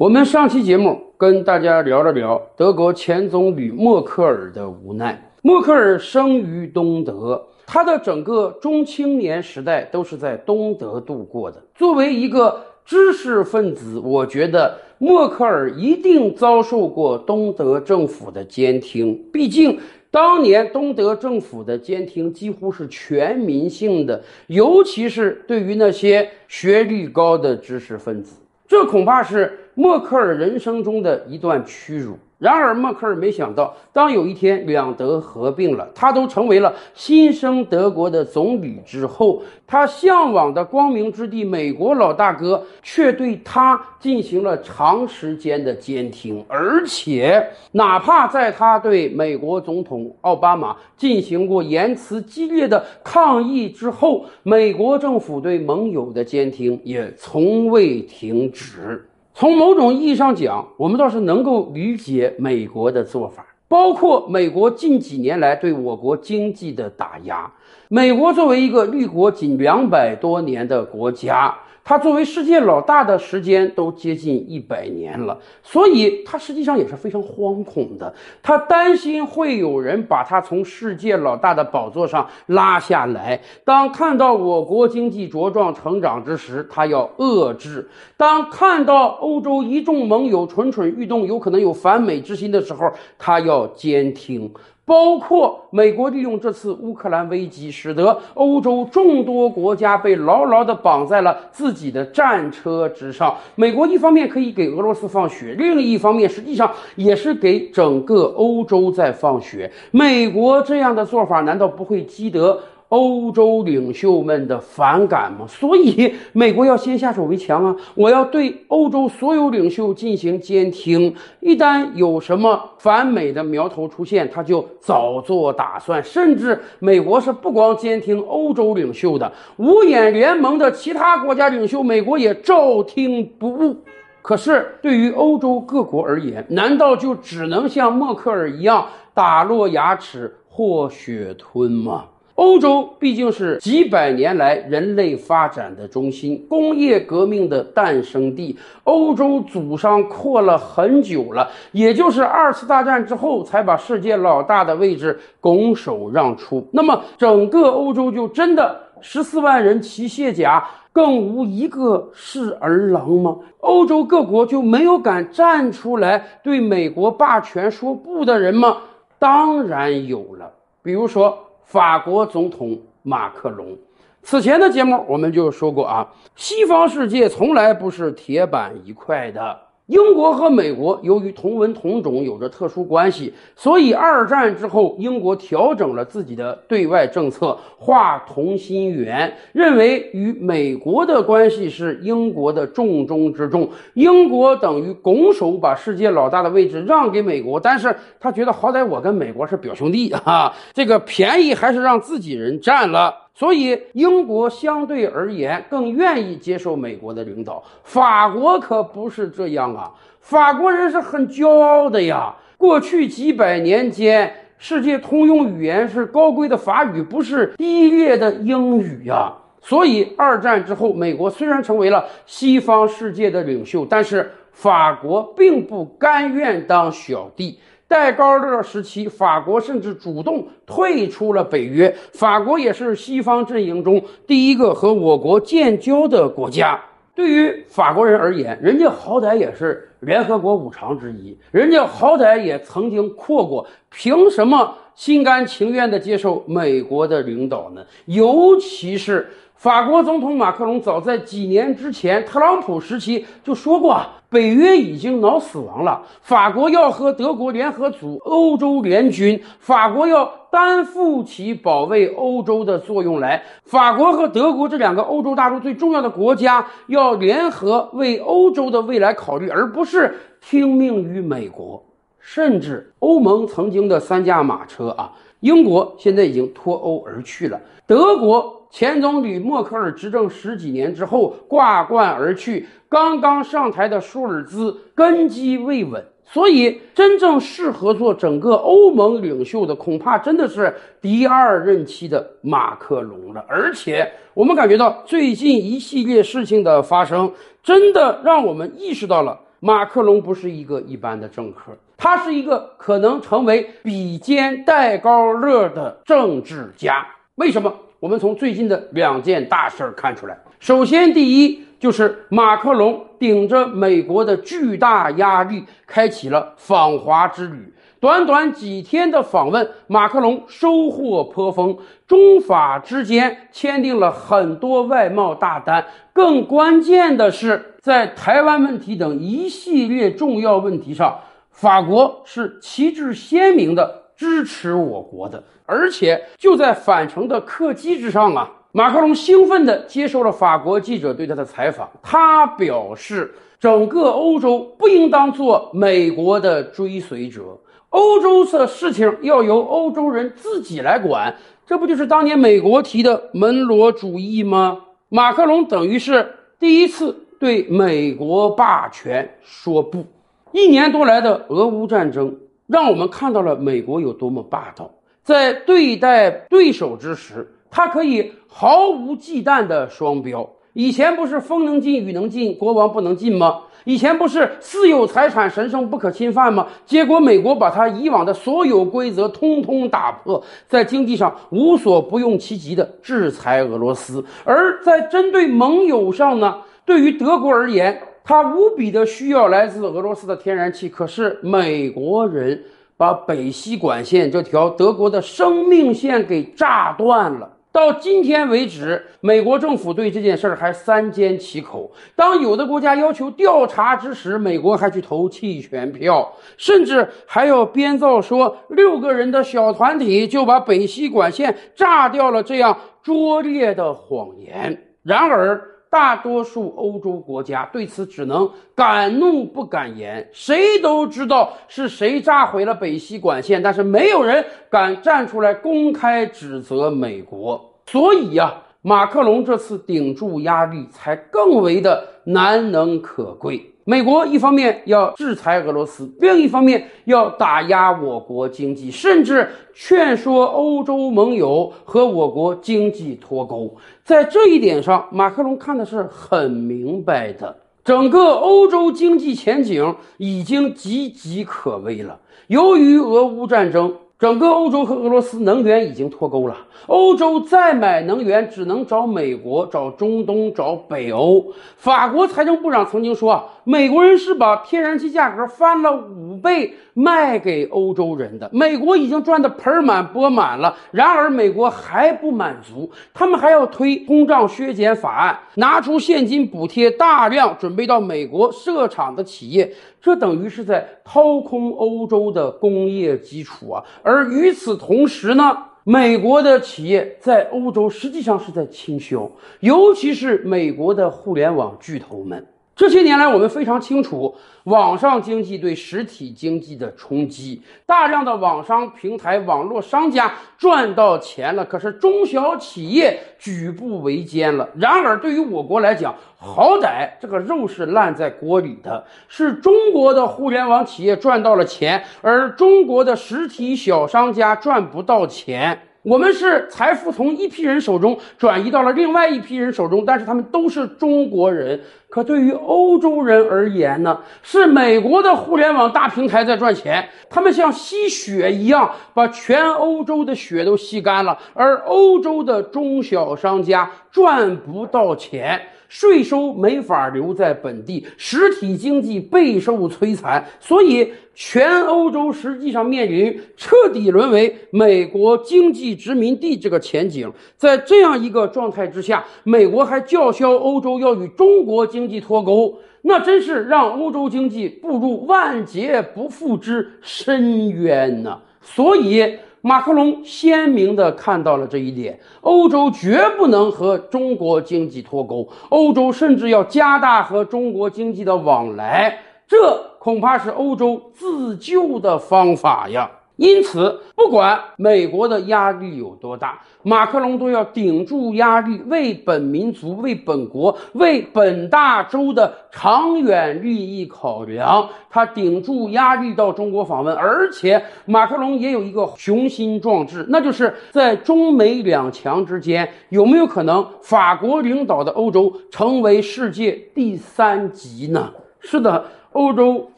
[0.00, 5.30] 我们上期节目跟大家聊了聊德国前总理默克尔的无奈。
[5.42, 11.62] 默克尔生于东德，他的整个中青年时代都是在东德度过的。
[11.74, 19.78] 作为一个知识分子，我觉得默克尔一定遭受过东德政府的监听，毕竟
[20.10, 28.36] 当年东德政府的监听几乎是全民性的，尤其是对于那些学历高的知识分子。
[28.66, 32.14] 这恐怕是默克尔人生中的一段屈辱。
[32.36, 46.44] 然而，默克尔没想到，当有一天两德合并了，他都成为了新生德国的总理之后，他向往的光明之地——美国老大哥，却对他进行了长时间的监听。
[46.46, 59.06] 而且，哪怕在他对美国总统奥巴马进行过言辞激烈的抗议之后，美国政府对盟友的监听也从未停止。
[59.40, 67.50] 从某种意义上讲，我们倒是能够理解美国的做法，包括美国近几年来对我国经济的打压。
[67.88, 71.54] 美国作为一个立国仅两百多年的国家。
[71.82, 78.14] 他作为世界老大的时间都接近一百年了，所以他实际上也是非常惶恐的。
[78.42, 83.40] 他担心会有人把他从世界老大的宝座上拉下来。
[83.64, 87.82] 当看到我国经济茁壮成长之时，他要遏制；
[88.16, 94.52] 当看到欧洲一众盟友蠢蠢欲动，有可能有反美之心的时候，他要监听。
[94.90, 103.32] 包括美国利用这次乌克兰危机，使得欧洲众多国家被牢牢地绑在了自己的战车之上。
[103.54, 109.70] 美国一方面可以给俄罗斯放血，另一方面实际上也是给整个欧洲在放血。
[109.92, 112.60] 美国这样的做法，难道不会积德？
[112.90, 115.46] 欧洲领袖们的反感吗？
[115.48, 117.76] 所以美国要先下手为强啊！
[117.94, 126.02] 我要对欧洲所有领袖进行监听，一旦有什么反美的苗头出现，他就早做打算。
[126.02, 133.76] 甚至美国是不光监听欧洲领袖的，五眼联盟的其他国家领袖，美国也照听不误。
[134.20, 138.84] 可是对于欧洲各国而言，难道就只能像默克尔一样
[139.14, 142.06] 打落牙齿或血吞吗？
[142.40, 148.58] 欧洲毕竟是几百年来人类发展的中心，工业革命的诞生地。
[148.84, 156.66] 欧洲祖上扩了很久了，也就是二次大战之后才把世界老大的位置拱手让出。
[156.72, 163.36] 那么，整个欧洲就真的十四万人骑卸甲，更无一个是儿郎吗？
[163.58, 168.78] 欧洲各国就没有敢站出来对美国霸权说不的人吗？
[169.18, 170.50] 当然有了，
[170.82, 171.38] 比如说。
[171.70, 173.78] 法国总统马克龙，
[174.24, 179.56] 此前的节目我们就说过啊，西方世界从来不是铁板一块的。
[179.90, 193.68] 英国和美国由于同文同种有着特殊关系，所以二战之后，英国调整了自己的对外政策，划同心圆，认为与美国的关系是英国的重中之重。
[193.94, 203.19] 英国等于拱手把世界老大的位置让给美国，但是他觉得好歹我跟美国是表兄弟啊，这个便宜还是让自己人占了。
[203.34, 207.62] 所以，英国相对而言更愿意接受美国的领导。
[207.84, 209.90] 法国可不是这样啊！
[210.20, 212.34] 法国人是很骄傲的呀。
[212.58, 219.32] 过去几百年间，世界通用语言是高贵的法语，不是低劣的英语呀。
[219.62, 227.58] 所以，二战之后，美国虽然成为了西方世界的领袖，但是法国并不甘愿当小弟。
[227.90, 231.92] 戴高乐时期，法国甚至主动退出了北约。
[232.12, 236.80] 法国也是西方阵营中第一个和我国建交的国家。
[237.16, 247.84] 对于法国人而言，人家好歹也是联合国五常之一，人家好歹也曾经扩过，凭什么心甘情愿地接受美国的领导呢？
[248.06, 249.28] 尤其是。
[249.60, 254.00] 法国总统马克龙早在几年之前，特朗普时期就说过，
[254.30, 263.42] 北约已经脑死亡了，法国要和德国联合组欧洲联军，法国要担负起保卫欧洲的作用来。
[263.64, 271.84] 法国和德国这两个欧洲大陆最重要的国家要联合为欧洲的未来考虑，而不是听命于美国。
[272.18, 278.58] 甚至欧盟曾经的三驾马车啊，英国现在已经脱欧而去了，德国。
[278.70, 293.44] 前总理默克尔执政十几年之后挂冠而去，刚刚上台的舒尔兹根基未稳，所以真正适合做整个欧盟领袖的，恐怕真的是第二任期的马克龙了。
[293.48, 297.32] 而且我们感觉到最近一系列事情的发生，
[297.64, 307.04] 真的让我们意识到了马克龙不是一个一般的政客，他是一个可能成为比肩戴高乐的政治家。
[307.34, 307.74] 为什么？
[308.00, 310.38] 我们从最近的两件大事儿看出来。
[310.58, 317.74] 首先，第一就是马克龙顶着美国的巨大压力，开启了访华之旅。
[318.00, 321.76] 短短几天的访问，马克龙收获颇丰，
[322.06, 325.84] 中法之间签订了很多外贸大单。
[326.14, 331.20] 更关键的是，在台湾问题等一系列重要问题上，
[331.50, 335.42] 法国是旗帜鲜明的支持我国的。
[335.64, 341.88] 而且就在返程的客机之上啊，马克龙兴奋地接受了法国记者对他的采访。
[342.02, 347.58] 他表示，整个欧洲不应当做美国的追随者。
[347.88, 351.34] 欧洲的事情要由欧洲人自己来管，
[351.66, 354.80] 这不就是当年美国提的门罗主义吗？
[355.08, 360.04] 马克龙等于是第一次对美国霸权说不。
[360.52, 362.36] 一年多来的俄乌战争，
[362.70, 364.88] 让我们看到了美国有多么霸道，
[365.24, 370.48] 在对待对手之时，他可以毫无忌惮的双标。
[370.72, 373.62] 以前不是风能进雨能进，国王不能进吗？
[373.84, 376.68] 以前不是私有财产神圣不可侵犯吗？
[376.86, 386.58] 结果美国把他以往的所有规则通通打破，在经济上无所不用其极的制裁俄罗斯，而在针对盟友上呢？
[386.86, 392.62] 对于德国而言，他无比的需要来自俄罗斯的天然气，可是美国人
[392.96, 397.56] 把北溪管线这条德国的生命线给炸断了。
[397.72, 401.88] 到今天为止，美国政府对这件事儿还三缄其口。
[402.16, 414.76] 当有的国家要求调查之时，美国还去投弃权票，甚至还要编造说六个人的小团体就把北溪管线炸掉了这样拙劣的谎言。
[415.04, 427.60] 然而，大多数欧洲国家对此只能敢怒不敢言，谁都知道是谁炸毁了北溪管线，但是没有人敢站出来公开指责美国。
[427.86, 433.69] 所以呀，马克龙这次顶住压力才更为的难能可贵。
[433.84, 443.74] 美国一方面要制裁俄罗斯，另一方面要打压我国经济，甚至劝说欧洲盟友和我国经济脱钩。
[444.04, 447.56] 在这一点上，马克龙看的是很明白的。
[447.82, 452.18] 整个欧洲经济前景已经岌岌可危了。
[452.48, 453.96] 由于俄乌战争。
[454.20, 456.54] 整个欧洲和俄罗斯能源已经脱钩了，
[456.88, 461.42] 欧洲再买能源只能找美国、找中东、找北欧。
[461.78, 470.76] 法国财政部长曾经说啊，美国人是把天然气价格翻了五倍卖给欧洲人的，美国已经赚得盆满钵满了。
[470.90, 479.72] 然而美国还不满足，他们还要推通胀削减法案，拿出现金补贴大量准备到美国设厂的企业。
[480.02, 483.84] 这等于是在掏空欧洲的工业基础啊！
[484.02, 489.30] 而而与此同时呢，美国的企业在欧洲实际上是在清修，
[489.60, 492.44] 尤其是美国的互联网巨头们。
[492.80, 494.34] 这些年来，我们非常清楚
[494.64, 504.66] 网上经济对实体经济的冲击，大量的网商平台、网络商家赚到钱了，可是中小企业举步维艰了。
[504.76, 515.78] 然而，对于我国来讲，好歹这个肉是烂在锅里的，是中国的互联网企业赚到了钱，而中国的实体小商家赚不到钱。
[516.02, 521.78] 我们是财富从一批人手中转移到了另外一批人手中，但是他们都是中国人。
[522.10, 524.18] 可对于欧洲人而言呢？
[524.42, 535.60] 是美国的互联网大平台在赚钱，他们像吸血一样把全欧洲的血都吸干了，而欧洲的中小商家赚不到钱。
[535.88, 547.28] 税收没法留在本地，实体经济备受摧残，所以全欧洲实际上面临彻底沦为美国经济殖民地这个前景。
[547.56, 558.38] 在这样一个状态之下，美国还叫嚣欧洲要与中国经经济脱钩，那真是让欧洲经济步入万劫不复之深渊呐！
[558.62, 559.38] 所以。
[559.62, 573.10] 马克龙鲜明地看到了这一点：欧洲绝不能和中国经济脱钩，欧洲甚至要加大和中国经济的往来，这恐怕是欧洲自救的方法呀。
[573.40, 584.86] 因此，不管美国的压力有多大，马克龙都要顶住压力，为本民族、为本国、为本大洲的长远利益考量。
[585.08, 598.30] 他顶住压力到中国访问，而且马克龙也有一个雄心壮志，那就是在中美两强之间，有没有可能法国领导的欧洲成为世界第三极呢？
[598.60, 599.90] 是的，欧洲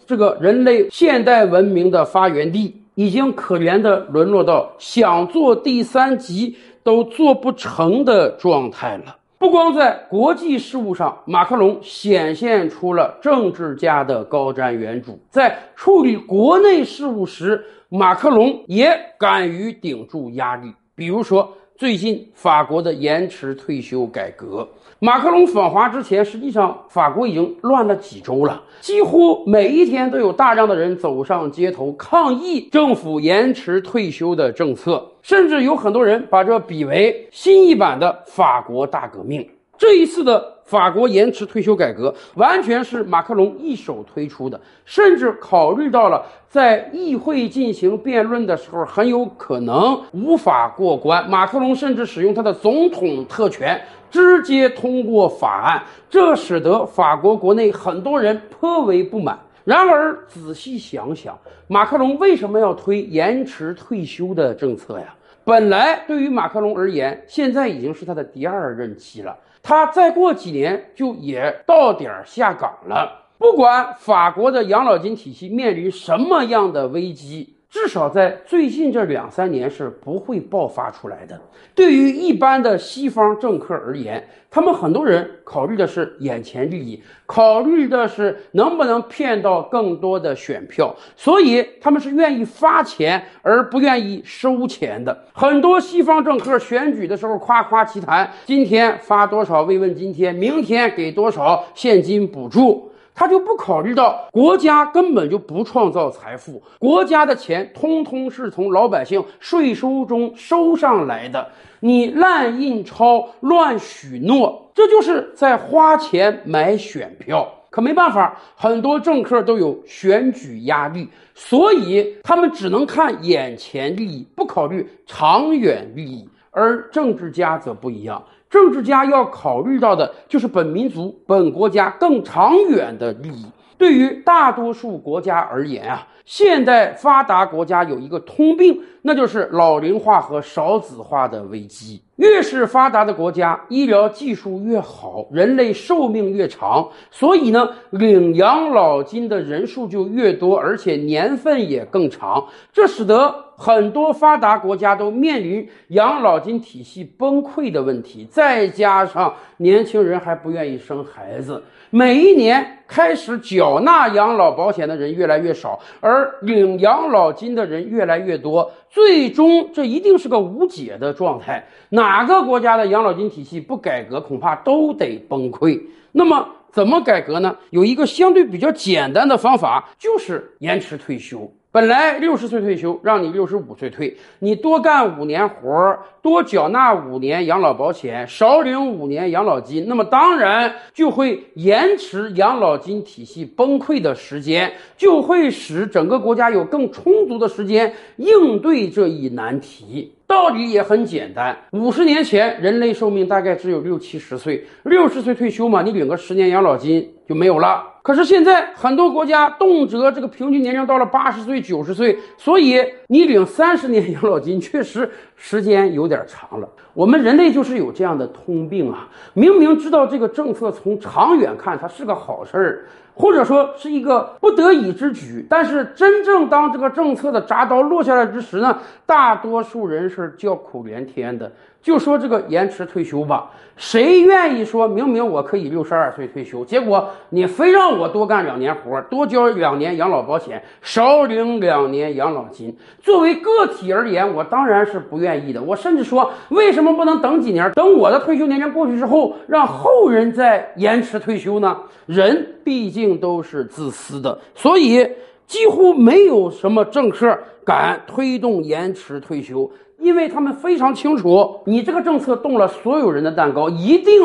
[0.07, 9.17] 这个人类现代文明的发源地，已经可怜的沦落到想做第三极都做不成的状态了。
[9.39, 20.73] 不光在国际事务上，马克龙显现出了政治家的高瞻远瞩，在处理国内事务时，马克龙也敢于顶住压力。
[20.95, 24.65] 比如说，最近法国的延迟退休改革。
[25.01, 39.45] 马克龙访华之前，实际上法国已经乱了几周了，几乎每一天都有大量的人走上街头抗议政府延迟退休的政策，甚至有很多人把这比为新一版的法国大革命。
[39.83, 51.29] 这一次的法国延迟退休改革，完全是马克龙一手推出的，甚至考虑到了在议会进行辩论的时候很有可能无法过关。
[51.29, 53.83] 马克龙甚至使用他的总统特权。
[54.09, 59.37] 直接通过法案，这使得法国国内很多人颇为不满。
[59.65, 61.37] 然而仔细想想，
[61.67, 65.15] 马克龙为什么要推延迟退休的政策呀？
[65.45, 73.27] 本来对于马克龙而言，现在已经是他的第二任期了，他再过几年就也到点儿下岗了。
[73.39, 77.57] 不管法国的养老金体系面临什么样的危机。
[77.73, 81.41] 至少在最近这两三年是不会爆发出来的。
[81.75, 95.25] 对于一般的西方政客而言，他们很多人考虑的是眼前利益，考虑的是能不能骗到更多的选票，所以他们是愿意发钱而不愿意收钱的。
[95.33, 102.92] 很多西方政客选举的时候夸夸其谈，今天发多少慰问津贴，明天给多少现金补助。
[103.15, 111.47] 他就不考虑到国家根本就不创造财富，国家的钱通通是从老百姓税收中收上来的。
[111.81, 117.53] 你滥印钞、乱许诺，这就是在花钱买选票。
[117.71, 126.29] 可没办法，很多政客都有选举压力，所以他们只能看眼前利益，不考虑长远利益。
[126.51, 128.23] 而政治家则不一样。
[128.53, 133.47] 政治家要考虑到的就是本民族、本国家更长远的利益。
[133.79, 142.03] 对于大多数国家而言啊，现代发达国家有一个通病，那就是老龄化和少子化的危机。
[142.23, 152.47] 越是发达的国家，医疗技术越好，人类寿命越长，所以呢，领养老金的人数就越多，而且年份也更长。
[152.73, 158.25] 这使得很多发达国家都面临养老金体系崩溃的问题。
[158.31, 161.61] 再加上年轻人还不愿意生孩子，
[161.91, 168.71] 每一年开始缴纳养老保险的人越来越少，而领养老金的人越来越多。
[168.89, 171.67] 最终，这一定是个无解的状态。
[171.89, 175.81] 那哪个国家的养老金体系不改革，恐怕都得崩溃。
[176.13, 177.57] 那么，怎么改革呢？
[177.71, 181.51] 有一个相对比较简单的方法，就是延迟退休。
[181.75, 200.13] 本来六十岁退休，让你六十五岁退，你多干五年活儿，多缴纳五年养老保险，少领五年养老金，那么当然就会延迟养老金体系崩溃的时间，就会使整个国家有更充足的时间应对这一难题。
[200.27, 207.92] 道理也很简单，五十年前人类寿命大概只有六七十岁，六十岁退休嘛，你领个十年养老金就没有了。
[208.03, 216.69] 可是现在很多国家动辄这个平均年龄到了八十岁、九十岁，所以你领三十年养老金确实时间有点长了。
[216.95, 222.85] 我们人类就是有这样的通病啊，明明知道这个政策从长远看它是个好事儿。
[223.15, 231.53] 或者说是一个不得已之举，但是真正当这个政策的铡刀落下来之时呢，大多数人是叫苦连天的。
[231.83, 242.77] 就说这个延迟退休吧，谁愿意说明明我可以六十二岁退休，结果你非让我多干两年活，多交两年养老保险，少领两年养老金？
[243.01, 245.61] 作为个体而言，我当然是不愿意的。
[245.61, 251.77] 我甚至说，为什么不能等几年，等我的退休年龄过去之后，让后人再延迟退休呢？
[252.07, 255.05] 人毕竟都是自私的，所以
[255.49, 259.69] 几乎没有什么政客敢推动延迟退休。
[260.03, 264.21] 因为他们非常清楚，你这个政策动了所有人的蛋糕，一定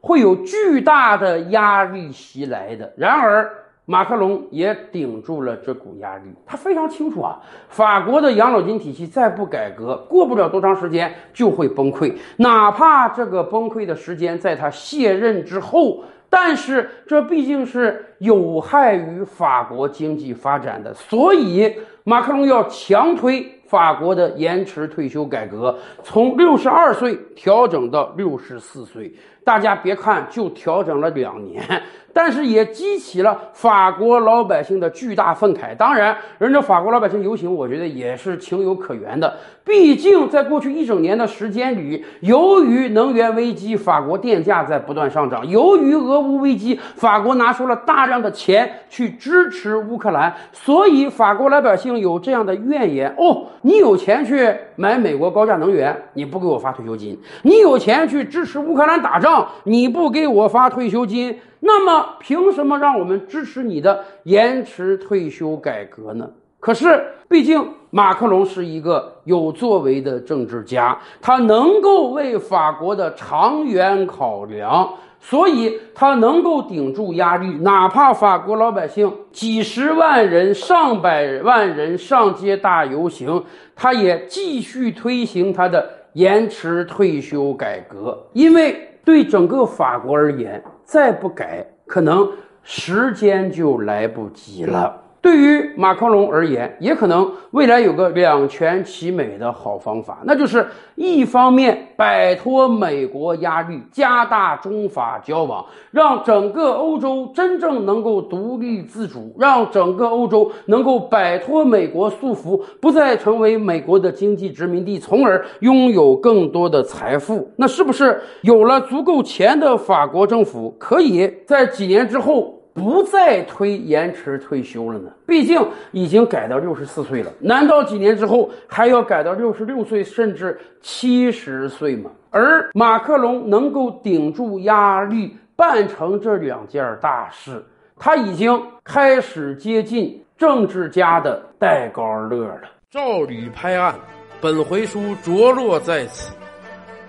[0.00, 2.92] 会有巨大的压力袭来的。
[2.98, 3.50] 然而，
[3.86, 6.24] 马克龙也顶住了这股压力。
[6.44, 12.12] 他非常清楚啊，法国的养老金体系再不改革，过不了多长时间就会崩溃。
[12.36, 20.92] 哪怕这个崩溃的时间在他卸任之后，但是这毕竟是有害于法国经济发展的。
[20.92, 21.74] 所以，
[22.04, 23.58] 马克龙要强推。
[23.72, 25.74] 法国的延迟退休改革
[26.04, 29.10] 从六十二岁调整到六十四岁，
[29.44, 31.62] 大家别看就调整了两年。
[32.14, 35.74] 但是也激起了法国老百姓的巨大愤慨。
[35.74, 39.34] 当然，人家法国老百姓游行，我觉得也是情有可原的。
[39.64, 59.31] 毕竟，在过去一整年的时间里，由于能源危机，法国电价在不断上涨；由于俄乌危机，法国拿出了大量的钱去支持乌克兰，所以法国老百姓有这样的怨言：哦，你有钱去买美国高价能源，你不给我发退休金；你有钱去支持乌克兰打仗，
[59.64, 61.38] 你不给我发退休金。
[61.64, 66.28] 那么，凭什么让我们支持你的延迟退休改革呢？
[66.58, 83.44] 可是，毕竟马克龙是一个有作为的政治家，他能够为法国的长远考量，所以他能够顶住压力，哪怕法国老百姓几十万人、上百万人上街大游行，
[83.76, 88.88] 他也继续推行他的延迟退休改革，因为。
[89.04, 92.30] 对整个法国而言，再不改，可能
[92.62, 95.02] 时间就来不及了。
[95.22, 117.48] 对于马克龙而言，也可能未来有个两全其美的好方法，那就是一方面摆脱美国压力，加大中法交往，让整个欧洲真正能够独立自主，让整个欧洲能够摆脱美国束缚，不再成为美国的经济殖民地，从而拥有更多的财富。
[117.54, 122.58] 那是不是有了足够钱的法国政府，可以在几年之后？
[122.74, 125.10] 不再推延迟退休了呢？
[125.26, 125.60] 毕竟
[125.90, 132.10] 已经改到六十四岁了，难道几年之后还要改到六十六岁甚至七十岁吗？
[132.30, 137.62] 而马克龙能够顶住压力，办成这两件大事，
[137.98, 142.62] 他已经开始接近政治家的戴高乐了。
[142.90, 143.94] 照吕拍案，
[144.40, 146.32] 本回书着落在此。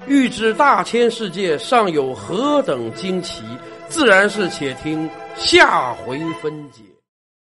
[0.06, 3.46] 欲知大千世界尚有何等惊奇，
[3.94, 5.08] 自然是且听。
[5.36, 6.93] 下回分解。